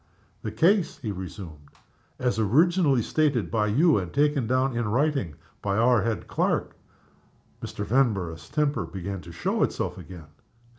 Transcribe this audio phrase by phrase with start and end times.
[0.41, 1.69] "The case," he resumed,
[2.17, 6.75] "as originally stated by you, and taken down in writing by our head clerk."
[7.61, 7.85] Mr.
[7.85, 10.25] Vanborough's temper began to show itself again.